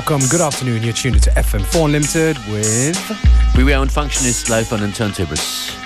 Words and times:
Welcome, 0.00 0.26
good 0.30 0.40
afternoon. 0.40 0.82
You're 0.82 0.94
tuned 0.94 1.22
to 1.24 1.30
FM4 1.32 1.84
Unlimited 1.84 2.38
with. 2.48 2.96
Beware 3.54 3.82
and 3.82 3.90
Functionist 3.90 4.48
live 4.48 4.72
on 4.72 4.78
Turntables. 4.92 5.76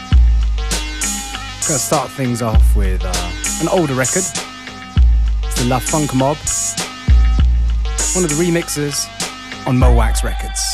Gonna 1.66 1.80
start 1.80 2.12
things 2.12 2.40
off 2.40 2.76
with 2.76 3.02
uh, 3.04 3.32
an 3.60 3.66
older 3.76 3.94
record. 3.94 4.22
It's 5.42 5.60
the 5.60 5.64
La 5.66 5.80
Funk 5.80 6.14
Mob. 6.14 6.36
One 8.14 8.22
of 8.22 8.30
the 8.30 8.36
remixes 8.40 9.08
on 9.66 9.76
Mowax 9.76 10.22
Records. 10.22 10.73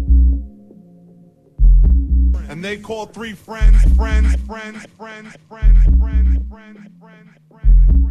And 2.51 2.61
they 2.61 2.75
called 2.75 3.13
three 3.13 3.31
friends, 3.31 3.81
friends, 3.95 4.35
friends, 4.45 4.85
friends, 4.97 5.37
friends, 5.47 5.85
friends, 5.87 5.87
friends, 5.97 6.37
friends, 6.49 6.89
friends, 6.99 8.10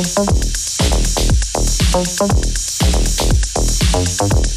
Thank 0.00 0.28
you. 4.32 4.47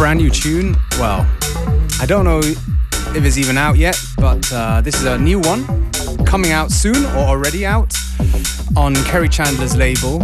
Brand 0.00 0.18
new 0.18 0.30
tune. 0.30 0.74
Well, 0.92 1.26
I 2.00 2.06
don't 2.06 2.24
know 2.24 2.38
if 2.38 3.22
it's 3.22 3.36
even 3.36 3.58
out 3.58 3.76
yet, 3.76 4.00
but 4.16 4.50
uh, 4.50 4.80
this 4.80 4.94
is 4.94 5.04
a 5.04 5.18
new 5.18 5.38
one 5.38 5.66
coming 6.24 6.52
out 6.52 6.70
soon 6.70 7.04
or 7.16 7.28
already 7.28 7.66
out 7.66 7.94
on 8.74 8.94
Kerry 9.04 9.28
Chandler's 9.28 9.76
label, 9.76 10.20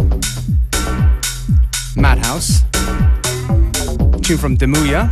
Madhouse. 1.95 2.63
Tune 4.23 4.39
from 4.39 4.57
Demuya, 4.57 5.11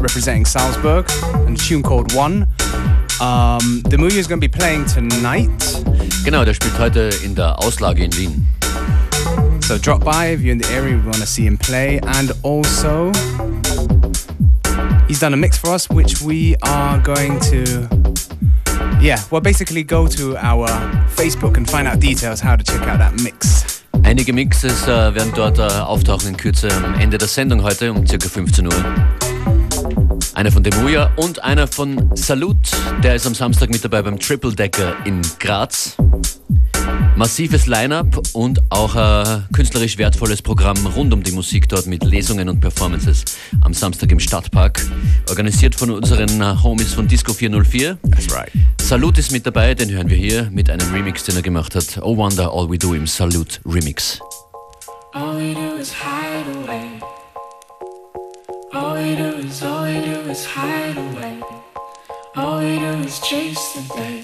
representing 0.00 0.46
Salzburg, 0.46 1.04
and 1.46 1.54
a 1.54 1.60
tune 1.60 1.82
called 1.82 2.14
One. 2.14 2.44
Um, 3.20 3.82
Demuya 3.90 4.16
is 4.16 4.26
going 4.26 4.40
to 4.40 4.48
be 4.48 4.56
playing 4.58 4.86
tonight. 4.86 5.50
Genau, 6.24 6.46
der 6.46 6.54
spielt 6.54 6.78
heute 6.78 7.10
in 7.22 7.34
der 7.34 7.56
Auslage 7.58 8.00
in 8.00 8.10
Wien. 8.12 8.46
So 9.70 9.78
drop 9.78 10.02
by 10.02 10.32
if 10.32 10.40
you're 10.40 10.50
in 10.50 10.58
the 10.58 10.68
area, 10.70 10.96
we 10.96 11.02
want 11.02 11.18
to 11.18 11.26
see 11.26 11.46
him 11.46 11.56
play. 11.56 12.00
And 12.02 12.32
also, 12.42 13.12
he's 15.10 15.18
done 15.18 15.34
a 15.34 15.36
mix 15.36 15.58
for 15.58 15.70
us, 15.70 15.90
which 15.90 16.22
we 16.22 16.54
are 16.62 16.96
going 17.00 17.40
to, 17.40 17.88
yeah, 19.00 19.18
well, 19.32 19.40
basically 19.40 19.82
go 19.82 20.06
to 20.06 20.36
our 20.36 20.68
Facebook 21.16 21.56
and 21.56 21.68
find 21.68 21.88
out 21.88 21.98
details 21.98 22.38
how 22.40 22.54
to 22.54 22.62
check 22.62 22.82
out 22.82 22.98
that 22.98 23.20
mix. 23.20 23.82
Einige 24.04 24.32
Mixes 24.32 24.84
äh, 24.84 25.14
werden 25.14 25.32
dort 25.34 25.58
äh, 25.58 25.62
auftauchen 25.62 26.28
in 26.28 26.36
Kürze 26.36 26.68
am 26.72 26.94
Ende 26.94 27.18
der 27.18 27.28
Sendung 27.28 27.62
heute 27.62 27.92
um 27.92 28.04
ca. 28.04 28.18
15 28.18 28.66
Uhr. 28.66 28.84
Einer 30.34 30.52
von 30.52 30.62
Demuya 30.62 31.10
und 31.16 31.42
einer 31.42 31.66
von 31.66 32.10
Salut, 32.14 32.70
der 33.02 33.16
ist 33.16 33.26
am 33.26 33.34
Samstag 33.34 33.70
mit 33.70 33.84
dabei 33.84 34.02
beim 34.02 34.18
Triple 34.18 34.54
Decker 34.54 34.94
in 35.04 35.20
Graz. 35.40 35.96
Massives 37.16 37.66
Line-up 37.66 38.22
und 38.32 38.60
auch 38.70 38.94
ein 38.94 39.46
künstlerisch 39.52 39.98
wertvolles 39.98 40.40
Programm 40.40 40.86
rund 40.86 41.12
um 41.12 41.22
die 41.22 41.32
Musik 41.32 41.68
dort 41.68 41.86
mit 41.86 42.02
Lesungen 42.04 42.48
und 42.48 42.60
Performances 42.60 43.24
am 43.60 43.74
Samstag 43.74 44.10
im 44.12 44.20
Stadtpark. 44.20 44.86
Organisiert 45.28 45.74
von 45.74 45.90
unseren 45.90 46.62
Homies 46.62 46.94
von 46.94 47.06
Disco 47.06 47.32
404. 47.32 47.98
That's 48.10 48.32
right. 48.34 48.50
Salut 48.80 49.18
ist 49.18 49.32
mit 49.32 49.46
dabei, 49.46 49.74
den 49.74 49.90
hören 49.90 50.08
wir 50.08 50.16
hier 50.16 50.50
mit 50.50 50.70
einem 50.70 50.90
Remix, 50.92 51.24
den 51.24 51.36
er 51.36 51.42
gemacht 51.42 51.74
hat. 51.74 52.00
Oh 52.02 52.16
Wonder, 52.16 52.52
All 52.52 52.70
We 52.70 52.78
Do 52.78 52.94
im 52.94 53.06
Salut 53.06 53.60
Remix. 53.66 54.20
All 55.12 55.36
we 55.36 55.54
do 55.54 55.76
is 55.80 55.92
hide 55.92 56.46
away. 56.64 57.00
All 58.72 58.94
we 58.94 59.16
do 59.16 59.46
is, 59.46 59.62
all 59.62 59.84
we 59.84 60.00
do 60.00 60.30
is 60.30 60.46
hide 60.46 60.96
away. 60.96 61.40
All 62.36 62.60
we 62.60 62.78
do 62.78 63.04
is 63.04 63.20
chase 63.20 63.74
the 63.74 63.94
day. 63.94 64.22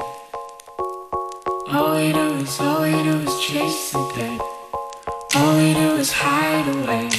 All 1.68 1.96
we 1.96 2.12
do 2.12 2.34
is, 2.36 2.60
all 2.60 2.82
we 2.82 2.92
do 2.92 3.18
is 3.26 3.40
chase 3.40 3.90
the 3.90 4.12
day. 4.14 4.38
All 5.34 5.56
we 5.56 5.74
do 5.74 5.96
is 5.96 6.12
hide 6.12 6.68
away. 6.68 7.10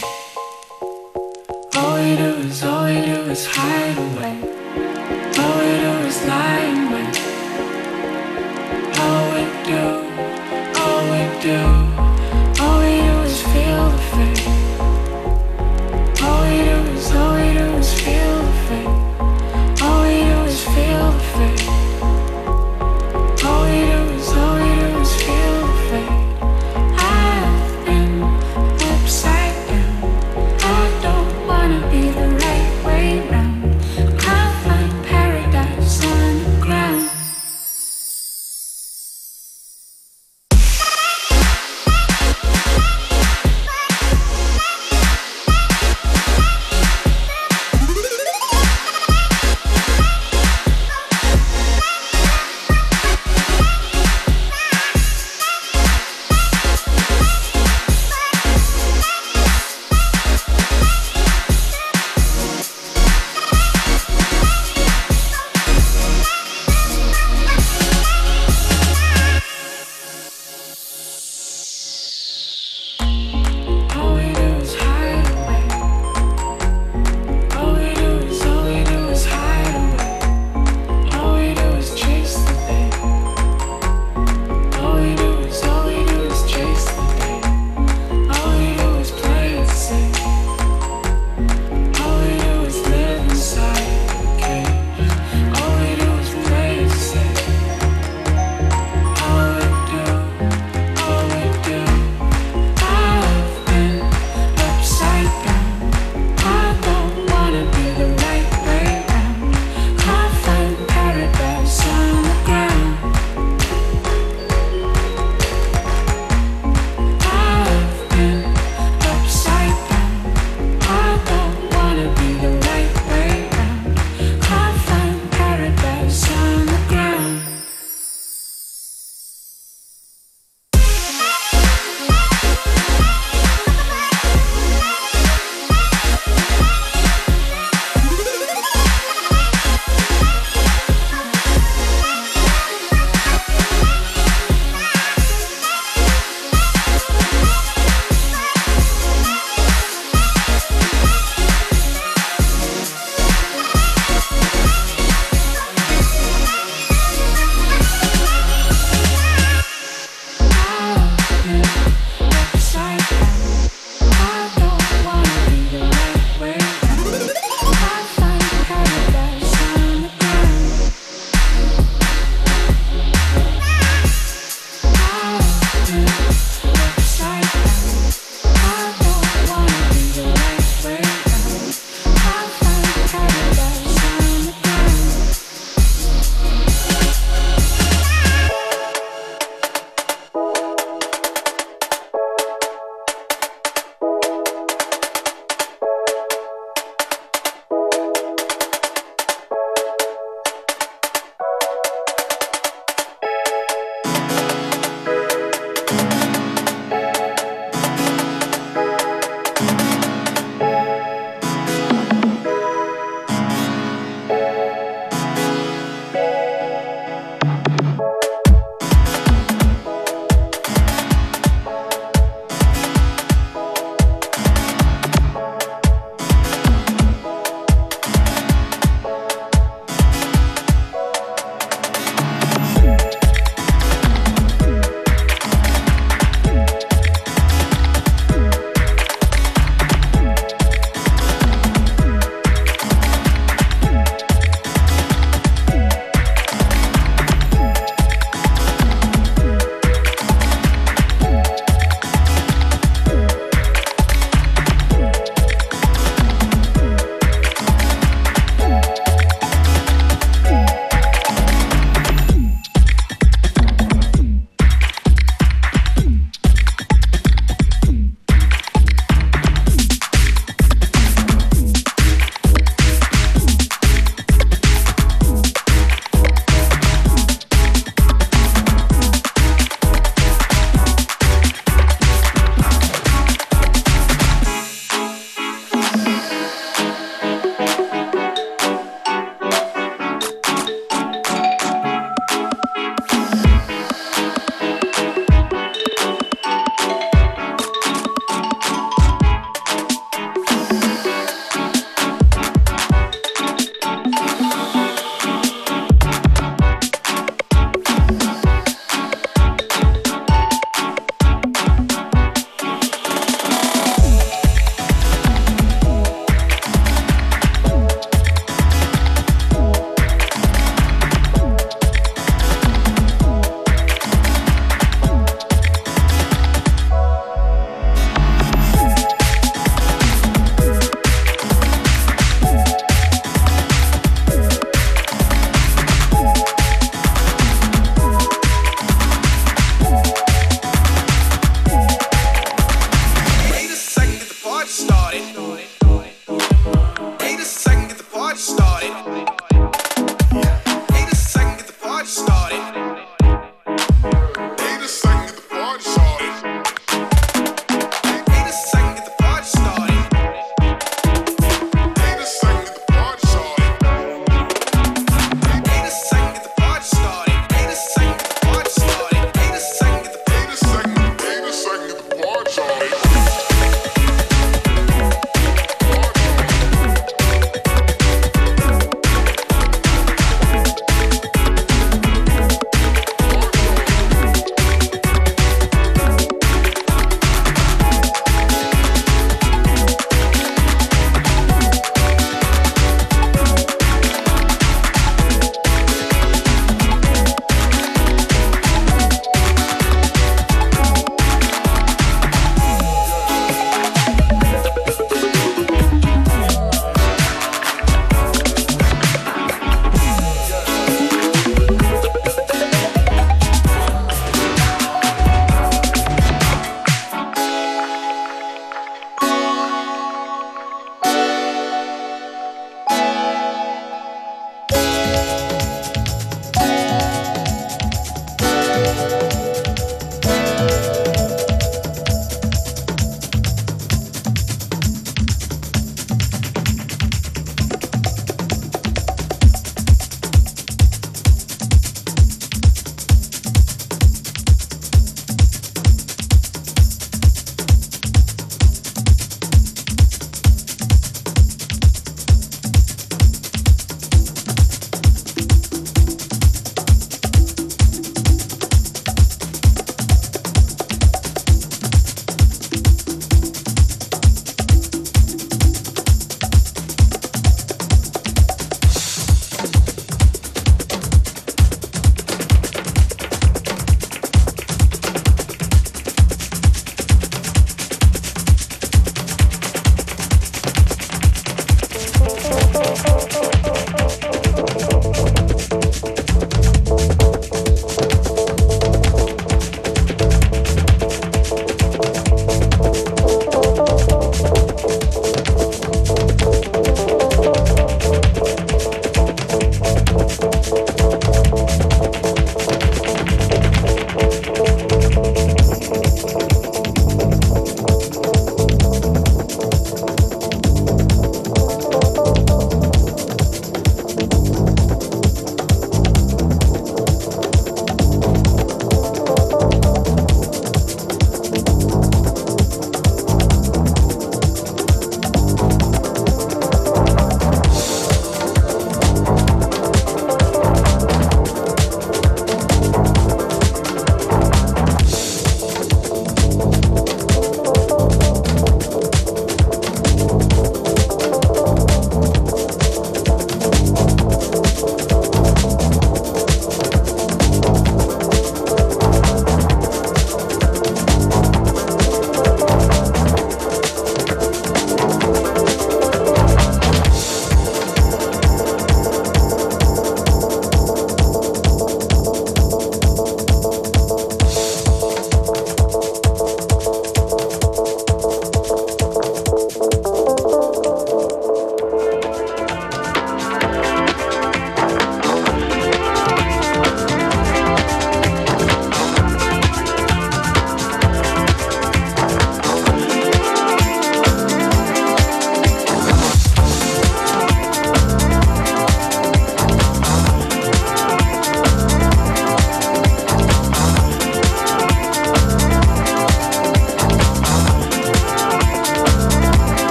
All 1.76 1.96
we 1.96 2.16
do 2.16 2.48
is, 2.48 2.64
all 2.64 2.86
we 2.86 3.02
do 3.02 3.30
is 3.30 3.46
hide 3.46 3.98
away. 3.98 4.36
All 5.38 5.58
we 5.60 5.72
do 5.84 5.94
is 6.08 6.26
lie 6.26 6.64
in 6.72 6.80
wait. 6.94 7.18
All 9.04 9.24
we 9.36 9.44
do, 9.68 9.84
all 10.80 11.04
we 11.12 11.22
do, 11.44 11.87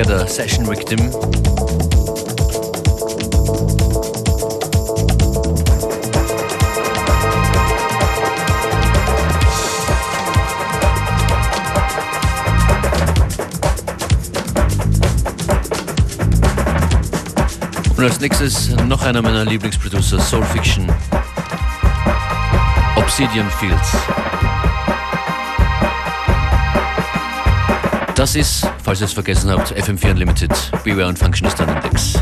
Together 0.00 0.26
Session 0.26 0.66
Victim. 0.66 0.98
Und 17.94 18.04
als 18.04 18.20
nächstes 18.20 18.70
noch 18.86 19.02
einer 19.02 19.20
meiner 19.20 19.44
Lieblingsproducer, 19.44 20.18
Soul 20.18 20.44
Fiction. 20.44 20.90
Obsidian 22.96 23.50
Fields. 23.50 23.92
Das 28.20 28.36
ist, 28.36 28.68
falls 28.84 29.00
ihr 29.00 29.06
es 29.06 29.14
vergessen 29.14 29.48
habt, 29.48 29.72
FM4 29.72 30.10
Unlimited. 30.10 30.50
Beware 30.84 31.08
und 31.08 31.18
Functionist 31.18 31.58
Index. 31.58 32.19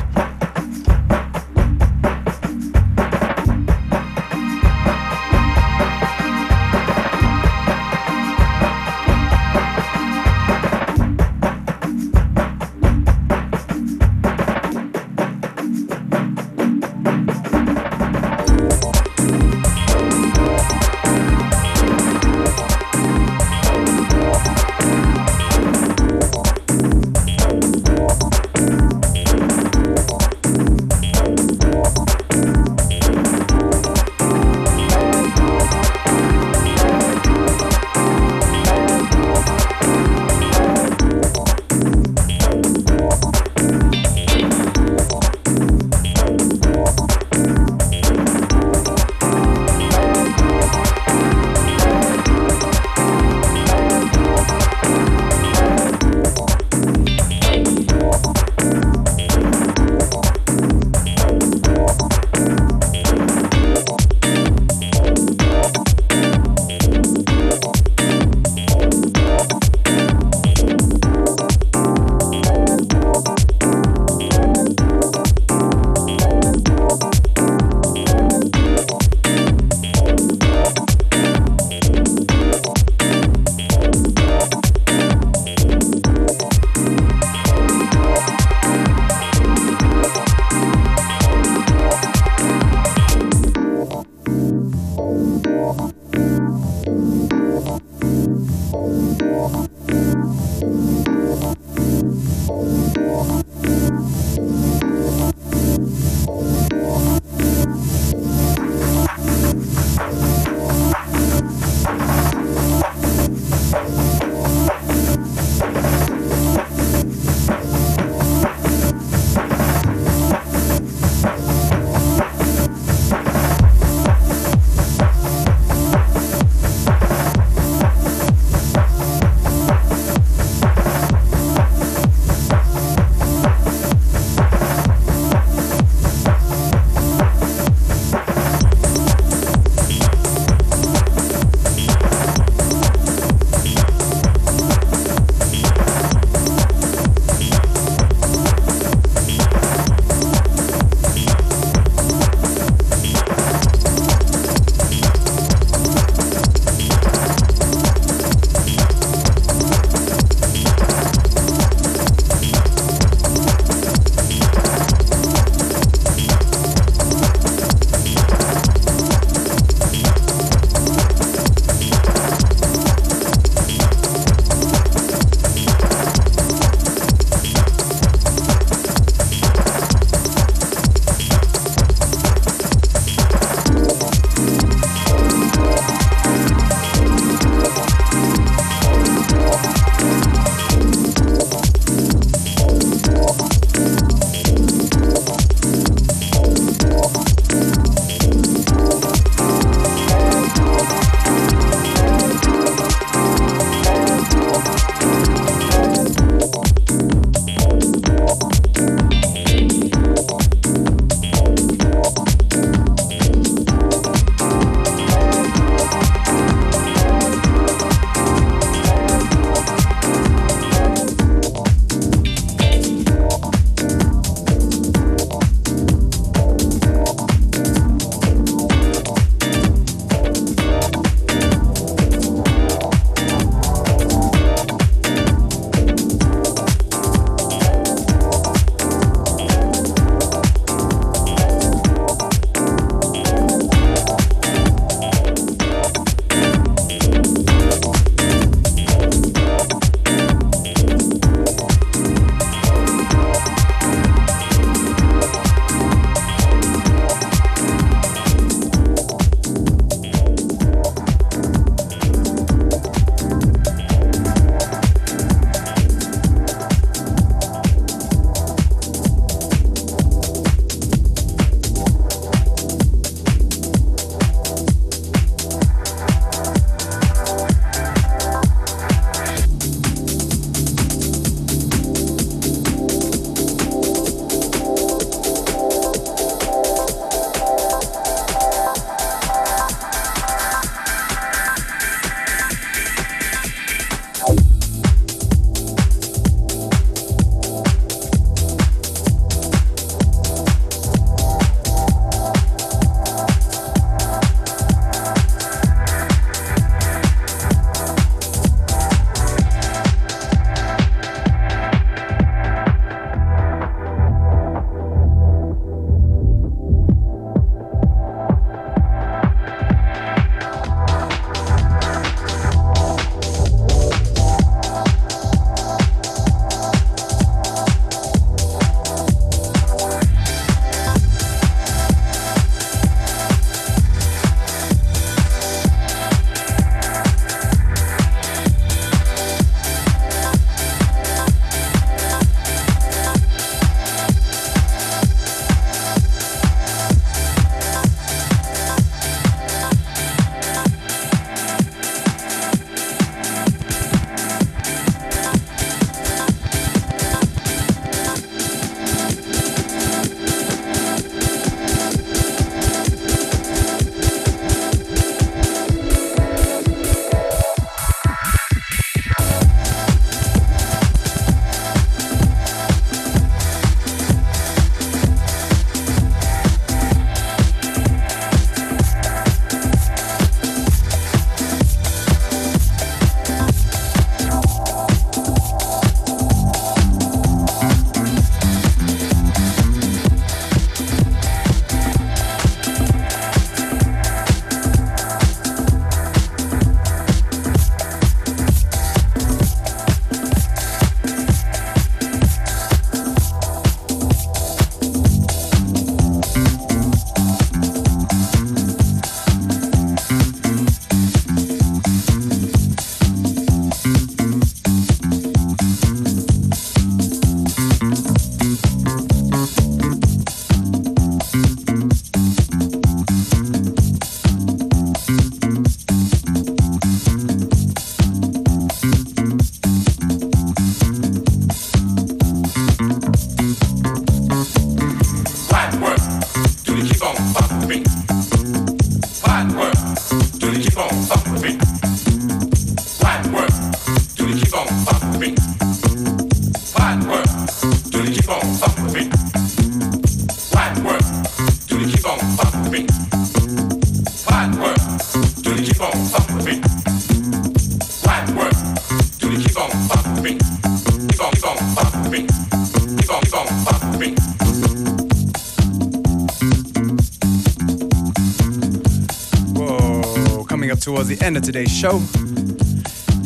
Today's 471.49 471.73
show. 471.73 471.99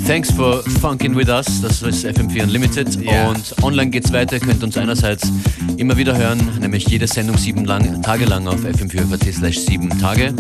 Thanks 0.07 0.31
for 0.31 0.63
funking 0.81 1.13
with 1.17 1.29
us. 1.29 1.61
Das 1.61 1.83
ist 1.83 2.07
FM4 2.07 2.45
Unlimited. 2.45 2.97
Yeah. 3.01 3.29
Und 3.29 3.53
online 3.65 3.91
geht's 3.91 4.13
weiter. 4.13 4.37
Ihr 4.37 4.41
könnt 4.41 4.63
uns 4.63 4.77
einerseits 4.77 5.33
immer 5.77 5.97
wieder 5.97 6.17
hören, 6.17 6.39
nämlich 6.61 6.87
jede 6.87 7.09
Sendung 7.09 7.37
sieben 7.37 7.65
lang, 7.65 8.01
Tage 8.03 8.25
lang 8.27 8.47
auf 8.47 8.65
fm4.at 8.65 9.35
slash 9.35 9.59
sieben 9.59 9.89
Tage. 9.99 10.33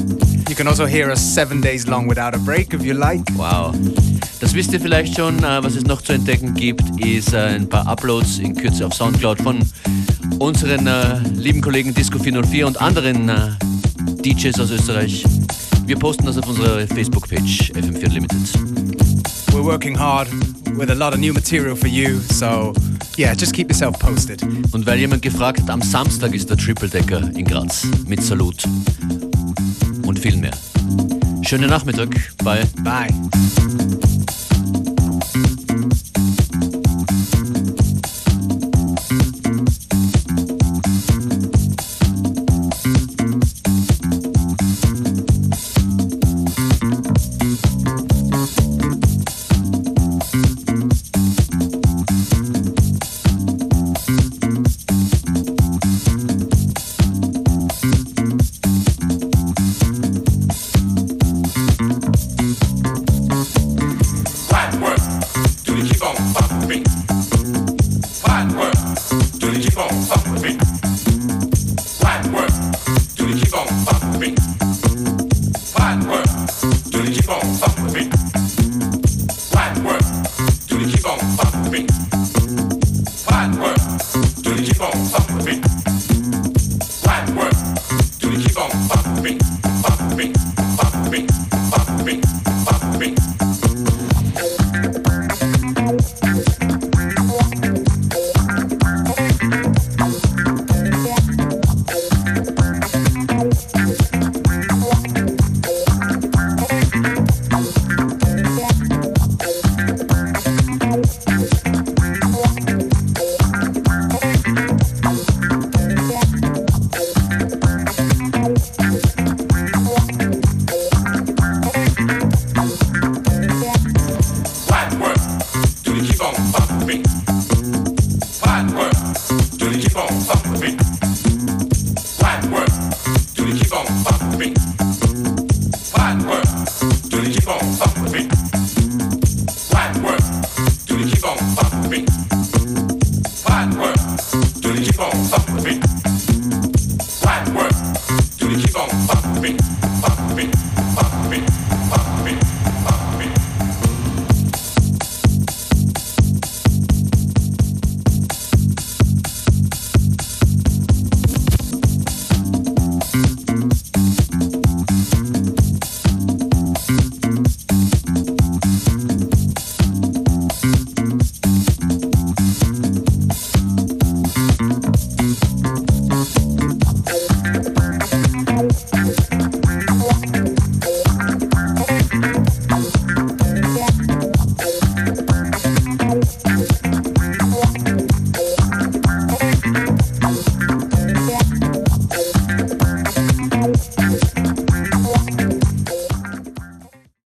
You 0.48 0.54
can 0.54 0.68
also 0.68 0.86
hear 0.86 1.08
us 1.08 1.18
seven 1.18 1.60
days 1.60 1.88
long 1.88 2.08
without 2.08 2.34
a 2.34 2.38
break 2.38 2.72
if 2.72 2.84
you 2.84 2.94
like. 2.94 3.22
Wow. 3.34 3.74
Das 4.38 4.54
wisst 4.54 4.72
ihr 4.72 4.80
vielleicht 4.80 5.16
schon. 5.16 5.38
Äh, 5.40 5.64
Was 5.64 5.74
es 5.74 5.84
noch 5.84 6.02
zu 6.02 6.12
entdecken 6.12 6.54
gibt, 6.54 6.84
ist 7.04 7.34
äh, 7.34 7.56
ein 7.56 7.68
paar 7.68 7.88
Uploads 7.88 8.38
in 8.38 8.54
Kürze 8.54 8.86
auf 8.86 8.94
Soundcloud 8.94 9.40
von 9.40 9.58
unseren 10.38 10.86
äh, 10.86 11.18
lieben 11.34 11.60
Kollegen 11.60 11.92
Disco 11.92 12.20
404 12.20 12.64
und 12.64 12.80
anderen 12.80 13.28
äh, 13.28 13.48
DJs 14.22 14.60
aus 14.60 14.70
Österreich. 14.70 15.24
Wir 15.84 15.98
posten 15.98 16.26
das 16.26 16.38
auf 16.38 16.48
unserer 16.48 16.86
Facebook-Page 16.86 17.72
FM4 17.74 18.06
Unlimited. 18.06 18.38
We're 19.52 19.64
working 19.64 19.98
hard 19.98 20.28
with 20.76 20.90
a 20.90 20.94
lot 20.94 21.12
of 21.12 21.20
new 21.20 21.32
material 21.32 21.76
for 21.76 21.88
you, 21.88 22.20
so 22.30 22.72
yeah, 23.18 23.34
just 23.34 23.52
keep 23.52 23.68
yourself 23.68 23.98
posted. 23.98 24.42
Und 24.72 24.86
weil 24.86 24.98
jemand 24.98 25.22
gefragt 25.22 25.60
hat, 25.60 25.70
am 25.70 25.82
Samstag 25.82 26.34
ist 26.34 26.48
der 26.48 26.56
Triple 26.56 26.88
Decker 26.88 27.30
in 27.36 27.44
Graz 27.44 27.86
mit 28.06 28.22
Salut 28.22 28.64
und 30.06 30.18
viel 30.18 30.36
mehr. 30.36 30.54
Schönen 31.42 31.68
Nachmittag. 31.68 32.08
Bye. 32.42 32.64
Bye. 32.82 33.08